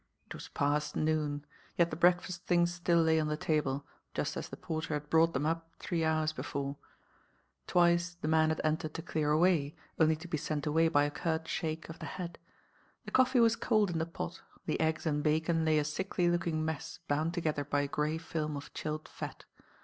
[0.25, 1.45] It was past noon;
[1.77, 3.85] yet the breakfast things still lay on the table,
[4.15, 6.77] just as the porter had brought them up three hours before.
[7.67, 11.11] Twice the man had entered to clear away, only to be sent away by a
[11.11, 12.39] curt shake of the head.
[13.05, 16.65] The coffee was cold in the pot, the eggs and bacon lay a sickly looking
[16.65, 19.45] mess bound together by a grey film of chilled fat.